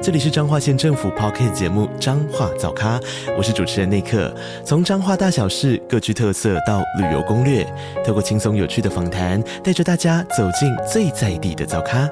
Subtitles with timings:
[0.00, 3.00] 这里是彰化县政府 Podcast 节目《彰化早咖》，
[3.36, 4.32] 我是主持人内克。
[4.64, 7.66] 从彰化大小事各具特色到旅游攻略，
[8.06, 12.08] 透过轻松有趣的访谈，带着大家走进最在地的早咖。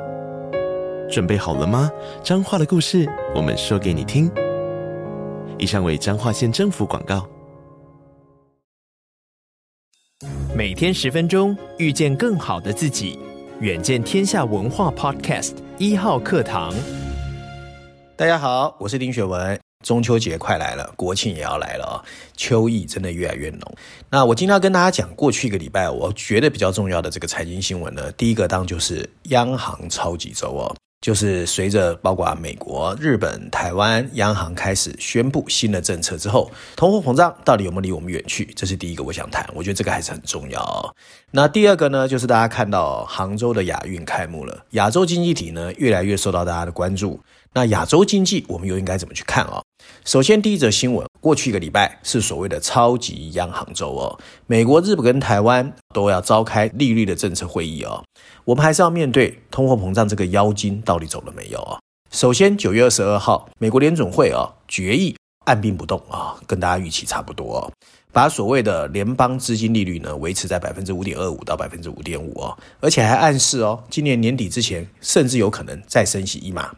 [1.08, 1.88] 准备好了吗？
[2.24, 4.28] 彰化的故事，我们说给你听。
[5.56, 7.24] 以上为彰化县政府广告。
[10.56, 13.16] 每天十分钟，遇见更好的自己。
[13.60, 16.74] 远见天下文化 Podcast 一号课堂。
[18.18, 19.60] 大家好，我是丁雪文。
[19.84, 21.94] 中秋节快来了，国庆也要来了啊，
[22.34, 23.60] 秋意真的越来越浓。
[24.08, 30.74] 那我今天要跟大家讲，过去一个礼拜我觉得比较重要的这个财经新闻呢，第一个当就是央行超级周哦。
[31.02, 38.46] 就是随着包括美国、日本、台湾央行开始宣布新的政策之后，通货膨胀到底有没有离我们远去？
[38.56, 40.90] 这是第一个我想谈，我觉得这个还是很重要哦。
[41.30, 47.20] 那第二个呢，就是大家看到杭州的亚运开幕了，亚洲经济体呢越来越受到大家的关注。
[47.56, 49.62] 那亚洲经济我们又应该怎么去看啊？
[50.04, 58.04] 首先，第一则新闻，过去一个礼拜是所谓的超级央行周哦，美国、日本跟台湾都要召开利率的政策会议哦。
[58.44, 61.78] 我们还是要面对通货膨胀这个妖精到底走了没有啊？
[62.10, 67.72] 首先，九月二十二号，美国联总会啊决议按兵不动啊，跟大家预期差不多，
[68.16, 76.70] 把所谓的联邦资金利率呢维持在百分之五点二五到百分之五点五哦，而且还暗示哦，今年年底之前甚至有可能再升息一码。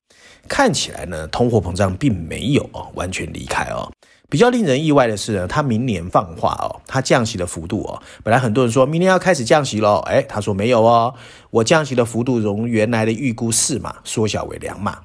[0.49, 3.89] 看起来呢，通货膨胀并没有哦完全离开哦。
[4.29, 11.15] 比较令人意外的是呢，他明年放话哦，他降息的幅度哦，本来很多人说明年要开始降息喽，诶，他说没有哦，
[11.51, 14.99] 我降息的幅度从原来的预估四码缩小为两码。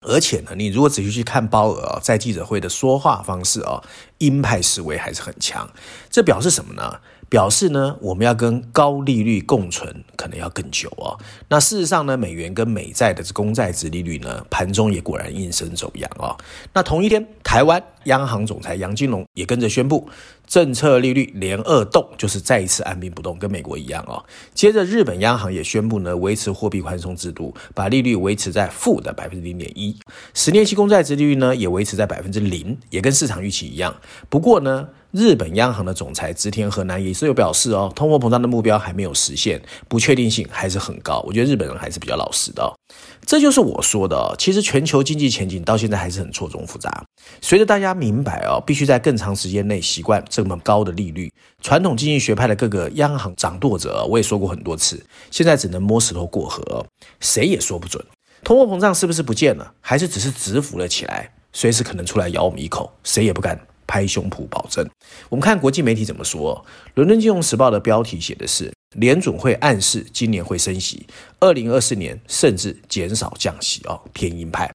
[0.00, 3.82] 而且呢，你如果仔细去看鲍尔哦，在记者会的说话方式哦，
[4.18, 5.68] 鹰派思维还是很强。
[6.08, 7.00] 这表示什么呢？
[7.28, 11.18] 表示呢，我们要跟高利率共存，可能要更久哦。
[11.48, 16.36] 那事实上呢，美元跟美债的公债殖利率呢，盘中也果然应声走扬哦。
[16.72, 20.08] 那同一天，台湾央行总裁杨金龙也跟着宣布，
[20.46, 24.24] 政策利率连二动，就是再一次按兵不动，跟美国一样哦。
[24.54, 29.94] 接着，日本央行也宣布呢，维持货币宽松制度，把利率维持在负的百分之零点一，
[30.32, 33.94] 十年期公债殖利率呢，也维持在百分之零，也跟市场预期一样。
[34.30, 41.24] 不过呢，日本央行的总裁植田和男也是有表示哦，通货膨胀的目标还没有实现，不确定性还是很高。
[41.26, 42.76] 我觉得日本人还是比较老实的哦，
[43.24, 44.34] 这就是我说的哦。
[44.38, 47.02] 其实全球经济前景到现在还是很错综复杂。
[47.40, 51.32] 随着大家明白哦，必须在更长时间内习惯这么高的利率，
[51.62, 56.84] 传统经济学派的各个央行掌舵者，我也说过很多次，现在只能摸石头过河，
[57.20, 58.04] 谁也说不准。
[58.44, 63.58] 通货膨胀是不是不见了，还是只是蛰伏了起来，随时可能出来咬我们一口，谁也不敢。
[63.88, 64.88] 拍胸脯保证。
[65.28, 66.64] 我们看国际媒体怎么说。
[66.94, 71.04] 伦敦金融时报的标题写的是联准会暗示今年会升息，
[71.40, 74.70] 二零二四年甚至减少降息哦，偏鹰派。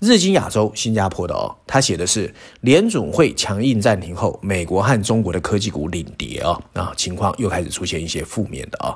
[0.00, 8.94] 日经亚洲新加坡的哦，他写的是联准会强硬暂停后，美国和中国的科技股领跌哦，啊，情况又开始出现一些负面的啊。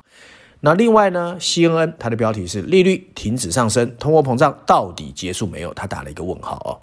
[0.61, 5.73] 那另外呢，CNN 它的标题是利率停止上升，通货膨胀到底结束没有？
[5.73, 6.77] 他打了一个问号哦。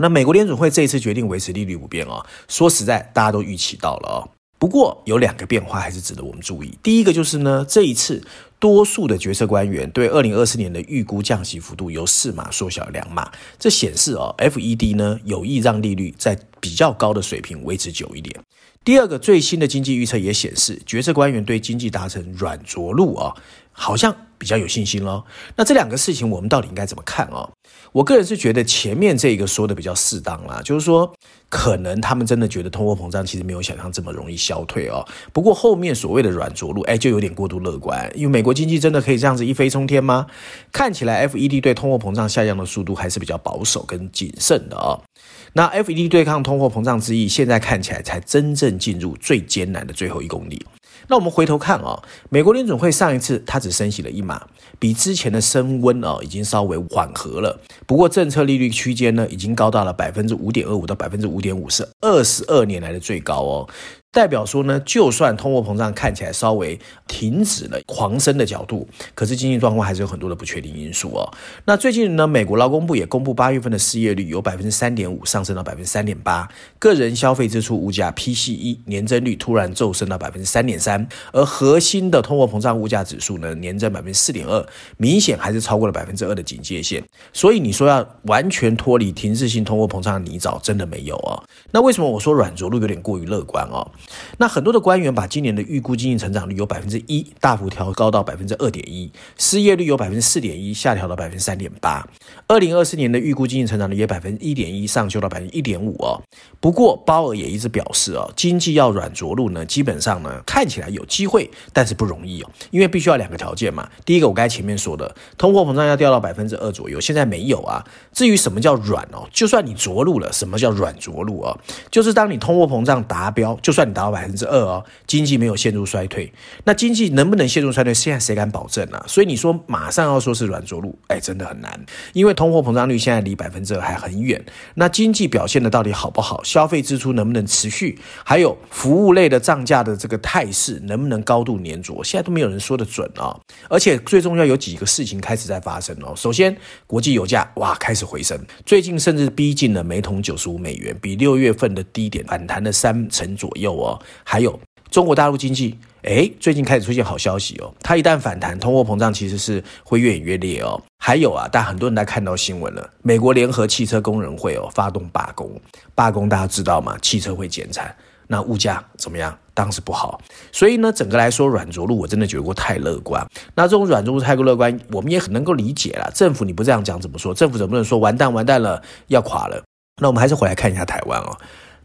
[0.00, 4.28] 那美国联准会这一次决定维持利率不变哦，说实在，大家都预期到了哦。
[4.58, 6.78] 不过有两个变化还是值得我们注意。
[6.82, 8.22] 第一个就是呢，这一次
[8.58, 18.38] 多数的决策官员对二零二四年的预估降息幅度由四码缩小两码，这显示哦，FED 呢有意让利率在比较高的水平维持久一点。
[18.82, 23.34] 第二个最新的经济预测也显示，决策官员对经济达成软着陆啊，
[23.72, 25.22] 好像比较有信心咯。
[25.54, 27.50] 那这两个事情我们到底应该怎么看哦？
[27.92, 31.12] 我个人是觉得前面这个说的比较适当啦，就是说
[31.50, 35.06] 可能他们真的觉得通货膨胀其实没有想象这么容易消退哦。
[35.30, 40.26] 不过后面所谓的软着陆，哎，就有点过度乐观，因为美国经济真的可以这样子一飞冲天吗？
[40.72, 45.02] 看起来 FED 对通货膨胀下降的速度还是比较保守跟谨慎的哦。
[45.52, 50.64] 那 FED 对抗通货膨胀之意，现在看起来才真正进入最艰难的最后一公里。
[51.08, 54.46] 那我们回头看啊，美国联准会上一次它只升息了一码，
[54.78, 57.58] 比之前的升温啊已经稍微缓和了。
[57.84, 63.68] 不过政策利率区间呢，已经高到了百分之五点二五到百分之五点五，是二十二年来的最高哦。
[64.12, 66.76] 代表说呢，就算通货膨胀看起来稍微
[67.06, 71.32] 停止了狂升的角度，可是经济状况还是有很多的不确定因素哦。
[71.64, 76.48] 那最近呢，美国劳工部也公布八月份的失业率由百分之三点五，上升到百分之三点八，
[76.80, 84.66] 个人消费支出物价 PCE 年增率突然骤升到百分之三点三，而核心的通货膨胀物价指数呢，年增百分之四点二，
[84.96, 87.00] 明显还是超过了百分之二的警戒线。
[87.32, 91.40] 所以你说要完全脱离停滞性通货膨胀的泥沼，真的没有哦。
[91.70, 93.88] 那为什么我说软着陆有点过于乐观哦？
[94.38, 102.06] 那很多的官员把今年的预估经济成长率由百分之一大幅调高到百分之二点一，失业率由百分之四点一下调到百分之三点八，
[102.46, 106.20] 二零二四年的预估经济成长率也百分之一点一上修到百分之一点五哦。
[106.60, 113.88] 不过鲍尔也一直表示哦，经济要软着陆呢，基本上呢看起来有机会，但是不容易哦，因为必须要两个条件嘛。
[114.04, 117.84] 第一个我刚才前面说的，通货膨胀要掉到百分之二左右，现在没有啊。
[118.12, 121.58] 至于什么叫软哦，就算你着陆了，什么叫软着陆哦？
[121.90, 126.32] 就是当你通货膨胀达标，就算达到百分之二哦，经济没有陷入衰退，
[126.64, 127.92] 那经济能不能陷入衰退？
[127.92, 129.04] 现在谁敢保证呢、啊？
[129.06, 131.78] 所以你说马上要说是软着陆，哎，真的很难，
[132.12, 134.42] 因为通货膨胀率现在离百分之二还很远。
[134.74, 136.42] 那经济表现的到底好不好？
[136.44, 137.98] 消费支出能不能持续？
[138.24, 142.02] 还有服务类的涨价的这个态势能不能高度黏着？
[142.04, 143.40] 现在都没有人说得准啊、哦！
[143.68, 146.12] 而且最重要有几个事情开始在发生哦。
[146.16, 146.56] 首先，
[146.86, 154.00] 国际油价哇开始回升，最近甚至逼近了每桶九十五美元，比六月份的低点反弹了三成左右哦。
[154.24, 154.58] 还有
[154.90, 157.72] 中国大陆经济，诶，最近开始出现好消息哦。
[157.82, 160.80] 它一旦反弹，通货膨胀其实是会越演越烈哦。
[160.98, 165.50] 还有啊，但很多人在看到新闻了，美国联合汽车工人会哦发动罢工，
[165.94, 166.96] 罢工大家知道吗？
[167.00, 167.94] 汽车会减产，
[168.26, 169.36] 那物价怎么样？
[169.54, 170.20] 当然是不好。
[170.52, 173.26] 所以呢，整个来说软着陆我真的觉得过太乐观。
[173.54, 176.10] 那这种软着陆太过乐观，我们也很能够理解了。
[176.14, 177.34] 政府你不这样讲怎么说？
[177.34, 179.62] 政府怎么能说完蛋完蛋了要垮了？
[180.00, 181.36] 那我们还是回来看一下台湾哦。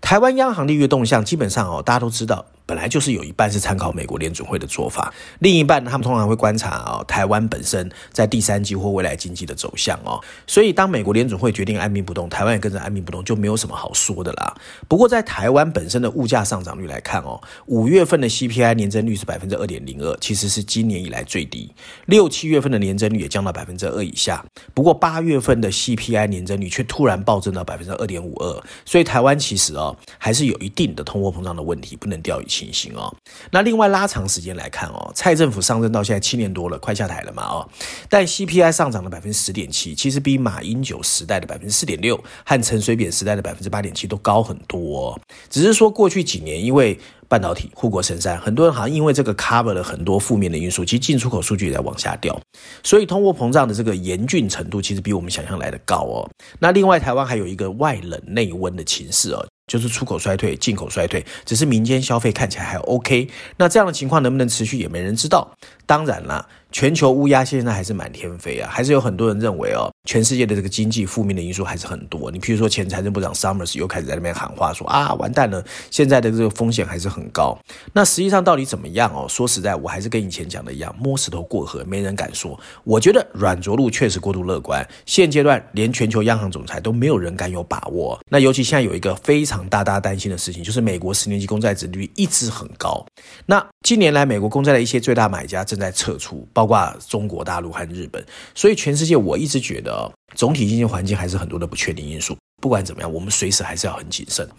[0.02, 2.46] 台湾央行利率动向，基本上哦，大家都知道。
[2.66, 10.20] 本来就是有一半是参考美国联准会的做法，另一半他们通常会观察啊、哦，台湾本身在第三季或未来经济的走向哦。
[10.48, 14.56] 所以当美国联准会决定按兵不动，台湾也跟着按兵不动，就没有什么好说的啦。
[14.88, 21.72] 不过在台湾本身的物价上涨率来看哦，五月份的 CPI 年增率是百分之二点零二，其实是今年以来最低。
[22.08, 24.44] 六七月份的年增率也降到百分之二以下。
[24.74, 33.14] 不过八月份的 CPI 年增率却突然暴增到百分之二点五二，所以台湾其实哦还是有一定的通货膨胀的问题，不能掉以情形哦，
[33.52, 37.70] 那另外拉长时间来看哦，蔡政府上任到现在七年多了，快下台了嘛哦，
[38.08, 42.16] 但 CPI 上涨了百分之十点七，其实比马英九时代的百分之四点六
[42.46, 45.20] 和陈水扁时代的百分之八点七都高很多哦。
[45.50, 46.98] 只是说过去几年因为
[47.28, 52.40] 半导体护国神山，很多人好像因为这个 cover 了很多负面的因素，其实进出口数据也在往下掉，
[52.84, 56.30] 所以通货膨胀的这个严峻程度其实比我们想象来的高哦。
[56.60, 59.46] 那另外台湾还有一个外冷内温的情势哦。
[59.68, 63.28] 就是出口衰退，进口衰退，只是民间消费看起来还 OK。
[63.58, 65.56] 那这样的情况能不能持续，也没人知道。
[65.86, 66.48] 当然了。
[66.76, 72.30] 全球乌鸦现在还是满天飞啊，还是有很多人认为哦，全世界的这个经济负面的因素还是很多。
[72.30, 77.58] 你譬如说，前财政部长 Summers 又开始在那边喊话说啊，完蛋了，现在的这个风险还是很高。
[77.94, 79.26] 那实际上到底怎么样哦？
[79.30, 82.60] 说实在，我还是跟以前讲的一样，摸石头过河，没人敢说。
[82.84, 88.20] 我觉得软着陆确实过度乐观，现阶段连全球央行总裁都没有人敢有把握。
[88.30, 93.06] 那尤其现在有一个非常大大担心的事情，就是美国十年期公债殖率一直很高。
[93.46, 102.36] 那近年来美国公债的一些最大买家正在撤出，包括中国大陆和日本，所以全世界我一直觉得总体经济环境还是很多的不确定因素。
[102.60, 104.50] 不管怎么样，我们随时还是要很谨慎。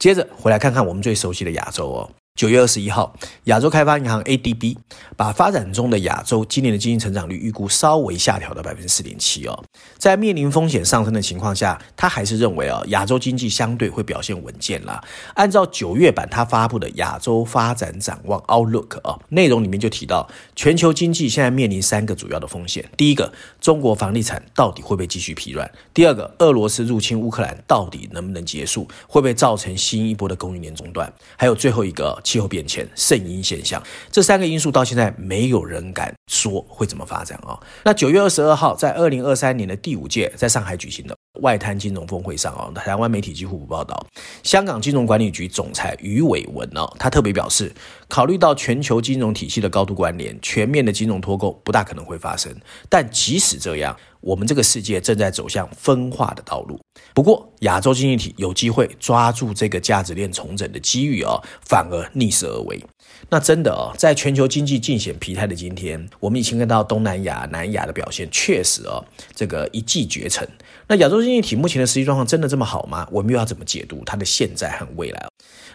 [0.00, 2.10] 接着回来看看我们最熟悉的亚洲哦。
[2.34, 3.14] 九月二十一号，
[3.44, 4.76] 亚洲开发银行 ADB
[5.18, 9.62] 把发展中的亚洲今年的经济成长率预估稍微下调到百分之四点七哦，
[9.98, 15.04] 在面临风险上升的情况下，他还是认为哦，亚洲经济相对会表现稳健啦。
[15.34, 32.20] 按照九月版他发布的亚洲发展展望 Outlook 哦，内容里面就提到，全球经济现在面临三个主要的风险：第一个，中国房地产到底会不会继续疲软；第二个，俄罗斯入侵乌克兰到底能不能结束，会不会造成新一波的供应链中断；还有最后一个。
[32.22, 44.06] 气候变迁、圣婴现象，这三个因素到现在没有人敢说会怎么发展啊、那九月二十二号，在二零二三年的第五届在上海举行的外滩金融峰会上啊、台湾媒体几乎不报道。
[44.42, 47.72] 香港金融管理局总裁余伟文哦，他特别表示，
[48.08, 52.54] 考虑到全球金融体系的高度关联，全面的金融脱钩不大可能会发生。
[52.88, 56.80] 但即使这样，我们这个世界正在走向分化的道路。
[57.12, 62.82] 不过，亚洲经济体有机会抓住这个价值链重整的机遇哦，反而逆势而为。
[63.28, 70.48] 那真的哦，在全球经济尽显疲态的今天，我们已经看到东南亚、南亚的表现确实哦，这个一骑绝尘。
[70.86, 73.06] 那亚洲经济体目前的实际状况真的这么好吗？
[73.10, 75.28] 我们又要怎么解读它的现在和未来？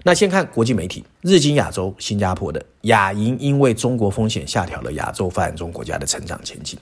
[0.04, 6.78] 那先看国际媒体，日经亚洲，新加坡的亚银因为中国风险下调了亚洲发展中国家的成长前景。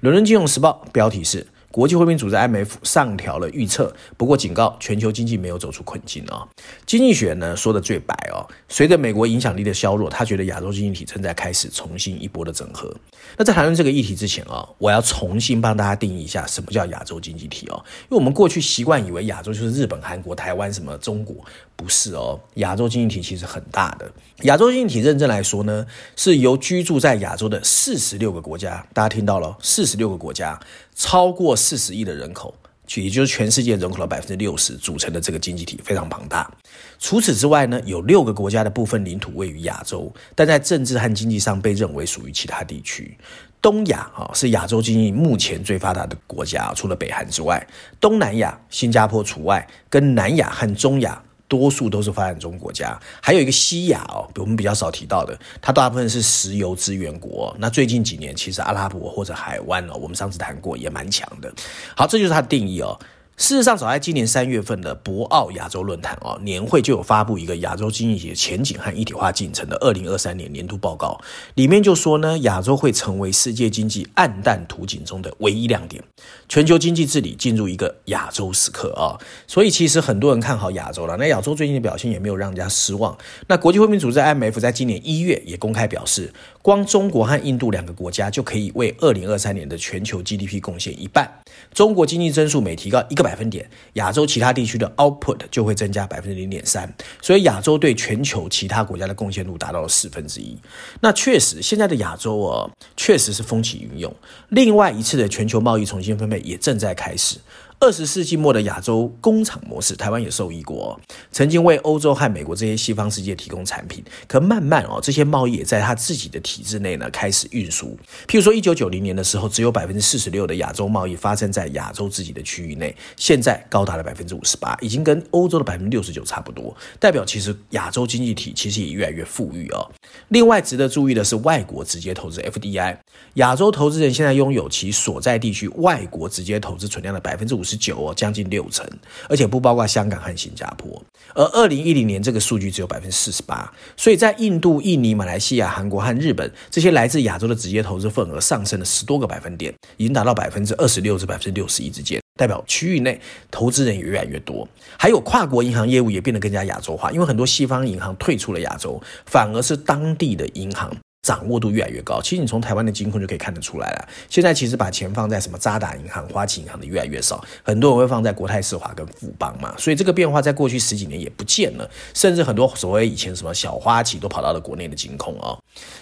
[0.00, 1.46] 伦敦金融时报标题是。
[1.70, 6.48] 国际货币组织 IMF 上调了预测，不过警告全球经济没有走出困境啊、哦。
[6.84, 12.92] 经济学呢说的最白哦，随着美国影响力的削弱，他觉得亚洲经济体正在开始重新一波的整合。
[13.36, 21.36] 那在谈论这个议题之前啊、哦，我要重新帮大家定义一下什么叫亚洲经济体哦，因为我们过去习惯以为亚洲就是日本、韩国、台湾什么中国，
[21.76, 24.10] 不是哦，亚洲经济体其实很大的。
[24.42, 25.86] 亚洲经济体认真来说呢，
[26.16, 30.58] 是由居住在亚洲的四十六个国家，大家听到了，四十六个国家。
[30.94, 32.54] 超过四十亿的人口，
[32.94, 36.50] 也就是全世界人口的百分之六十组成的这个经济体非常庞大。
[36.98, 43.16] 除此之外呢，有六个国家的部分领土位于亚洲，但在政治和经济上被认为属于其他地区。
[43.62, 47.66] 东亚啊是亚洲经济目前最发达的国家，除了北韩之外，
[48.00, 51.22] 东南亚新加坡除外，跟南亚和中亚。
[51.50, 57.52] 多数都是发展中国家，还有一个西亚哦，我们比较少提到的，它大部分是石油资源国。
[57.58, 61.52] 那最近几年，其实阿拉伯或者海湾哦，我们上次谈过，也蛮强的。
[61.96, 62.96] 好，这就是它的定义哦。
[63.40, 71.18] 事实上，早在今年三月份的博鳌亚洲论坛哦，年会就有发布一个亚洲经济的前景和一体化进程的二零二三年年度报告，
[71.54, 76.04] 里面就说呢，亚洲会成为世界经济暗淡图景中的唯一亮点，
[76.50, 79.16] 全球经济治理进入一个亚洲时刻啊。
[79.46, 83.16] 所以其实很多人看好亚洲了，那亚洲最近的表现也没有让人家失望。
[83.46, 86.30] 那国际货币组织 IMF 在今年一月也公开表示，
[86.60, 91.40] 光中国和印度两个国家就可以为二零二三年的全球 GDP 贡献一半。
[91.72, 96.92] 中国经济增速每提高一个百百分点，亚洲其他地区的 output 就会增加百分之零点三。
[97.22, 100.58] 所以亚洲对全球其他国家的贡献度达到了四分之一。
[101.00, 104.12] 那确实，现在的亚洲哦，确实是风起云涌。
[104.48, 107.38] 另外一次的全球贸易重新分配也正在开始。
[107.82, 111.00] 二十世纪末的亚洲工厂模式，台湾也受益过，
[111.32, 114.04] 曾经为欧洲和美国这些西方世界提供产品。
[114.28, 117.96] 可慢慢哦，这些贸易也在他自己的体制内呢开始运输。
[118.28, 126.76] 譬如说，一九九零年的时候，只有百分之四十六的亚洲贸易发生在亚洲自己的区域内，现在高达了百分之五十八，已经跟欧洲的百分之六十九差不多。
[126.98, 129.90] 代表其实亚洲经济体其实也越来越富裕哦。
[130.28, 132.98] 另外值得注意的是，外国直接投资 FDI，
[133.34, 137.69] 亚洲投资人现在拥有其所在地区外国直接投资存量的百分之五十。
[137.70, 138.84] 十九哦，将近六成，
[139.28, 141.00] 而且不包括香港和新加坡。
[141.34, 154.68] 而二零一零年这个数据只有百分之四十八，所以在印度、印尼、马来西亚、韩国和日本这些来自亚洲的直接投资份额上升了十多个百分点，已经达到百分之二十六至百分之六十一之间，代表区域内投资人也越来越多。
[154.98, 160.90] 还有跨国银行业务也变得更加亚洲化，因为很多西方银行退出了亚洲，反而是当地的银行。
[161.30, 164.08] 掌握度越来越高，其实你从台湾的金控就可以看得出来了。
[164.28, 169.72] 现在其实把钱放在什么渣打银行、花旗银行的越来越少，很多人会放在国泰世华跟富邦嘛。
[169.78, 175.56] 所以这个变化在过去十几年也不见了，甚至很多所谓以前什么小花旗都跑到了国内的金控哦。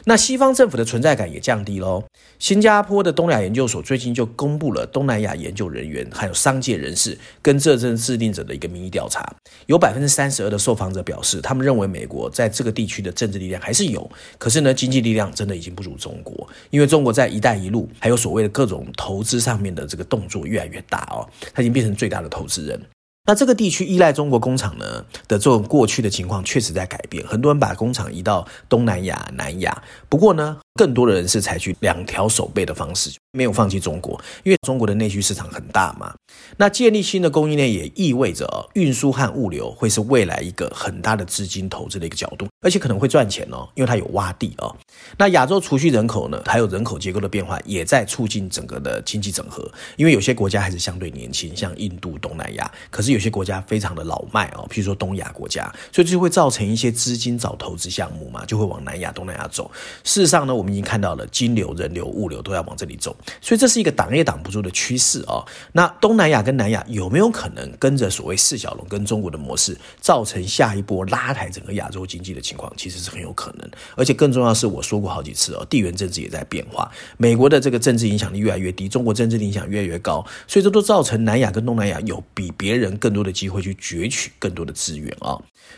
[0.05, 2.03] 那西方政府的存在感也降低喽。
[2.39, 9.31] 新加坡的东亚研究所最近就公布了东南亚研究人员还有商界人士跟政策制定者的一个民意调查，
[9.67, 14.09] 有百分之三十二的受访者表示，他们认为美国在这个地区的政治力量还是有，
[14.39, 22.81] 可是呢，经济力量量真的已经不如中国，因为中国在“一带一路”还有所谓的各种投资上面的这个动作越来越大哦，它已经变成最大的投资人。
[23.27, 29.83] 那这个地区依赖中国工厂呢的这种过去的情况确实在改变，很多人把工厂移到东南亚、南亚。
[30.09, 36.15] 不过呢，更多的人是采取两条手背的方式，没有放弃中国，因为中国的内需市场很大嘛。
[36.57, 44.75] 那建立新的供应链也意味着运输和物流会是未来一个很大的资金投资的一个角度，而且可能会赚钱哦，因为它有洼地哦。
[45.19, 53.19] 那亚洲储蓄人口呢，还有人口结构的变化，也在促进整个的经济整合，因为有些国家还是相对年轻，像印度、东南亚，可是有。
[53.19, 59.69] 些国家非常的老迈哦，譬如说东亚国家，所以就会造成一些资金找投资项目嘛，就会往南亚、东南亚走。
[60.05, 65.45] 事实上呢，我们已经看到了金流、人流、物流都要往这里走，所以这是一个挡也挡不住的趋势哦。
[65.73, 72.73] 那东南亚跟南亚有没有可能跟着所谓四小龙跟中国的模式，造成下一波拉抬整个亚洲经济的情况？
[72.79, 73.71] 其实是很有可能。
[73.97, 83.19] 而且更重要的是，我说过好几次哦，地缘政治也在变化，美国的这个政治影响力越来越低，中国政治影响越来越高，所以这都造成南亚跟东南亚有比别人更。
[83.19, 85.35] 多的机会去攫取更多的资源啊，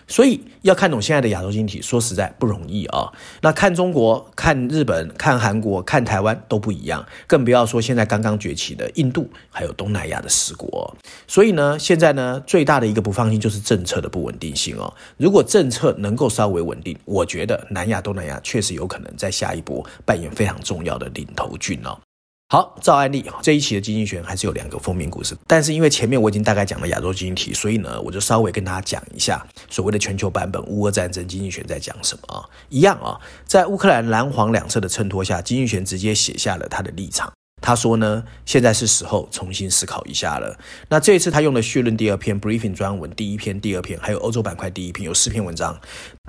[0.07, 3.11] 所以要看懂现在的亚洲经济，说实在不容易啊。
[3.41, 10.97] 那看中国、看日本、看韩国、看台湾都不一样，更不要说现在刚刚崛起的印度，还有东南亚的十国。
[11.27, 14.95] 所以呢，现在呢，最大的一个不放心就是政策的不稳定性哦。
[15.17, 21.99] 如果政策能够稍微稳定，我觉得南亚、东南亚确实有可能在下一波扮演非常重要的领头军哦。
[22.53, 32.43] 好，照案例，这一期的经济学还是有两个封面故事，但是因为前面我已经大概讲了亚洲经济体，所以呢，我就稍微跟大家讲一下所谓的全球版本乌俄战争经济学在讲什么啊？
[32.69, 37.33] 一样啊，在乌克兰蓝黄两侧的衬托下，经济学直接写下了他的立场。
[37.61, 40.59] 他说呢，现在是时候重新思考一下了。
[40.89, 45.79] 那这一次他用了序论第二篇，briefing 专文第一篇、第二篇，还有欧洲板块第一篇，有四篇文章。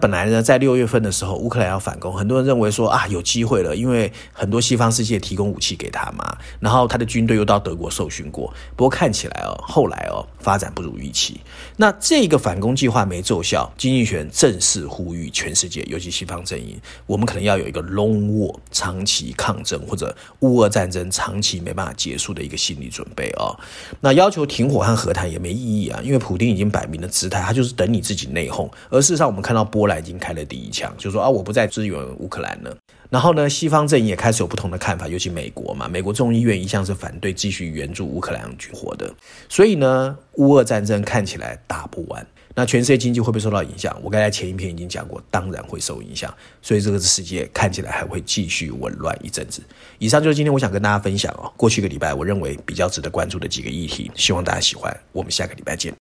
[0.01, 8.51] 本来呢，在六月份的时候，乌克兰要反攻，很多人认为说啊，有机会了，因为很多西方世界提供武器给他嘛，然后他的军队又到德国受训过。
[8.75, 11.39] 不过看起来哦，后来哦，发展不如预期。
[11.77, 21.09] 那这个反攻计划没奏效，经济学正式呼吁全世界，尤其西方阵营，我们可能要有一个 long war 长期抗争或者乌俄战争。
[21.21, 23.53] 长期没办法结束的一个心理准备、哦，
[23.99, 28.67] 那要求停火和和谈也没意义啊，因为普丁已经摆明了姿态，他就是等你自己内讧。
[28.89, 32.75] 而事实上，我们看到波兰已经开了第一枪，就说啊，我不再支援乌克兰了。
[33.11, 39.13] 然后呢，西方阵营也开始有不同的看法，尤其美国嘛，美国众议院一向是反对继续援助乌克兰军火的，
[39.47, 42.25] 所以呢，乌俄战争看起来打不完。
[42.53, 43.98] 那全世界经济会不会受到影响？
[44.03, 46.34] 我刚才前一篇已经讲过，当然会受影响。
[46.62, 49.62] 所以这个世界看起来还会继续紊乱一阵子。
[50.00, 54.96] 以上就是今天我想跟大家分享哦，过去一个礼拜我认为比较值得关注的几个议题，希望大家喜欢。
[55.12, 56.10] 我们下个礼拜见。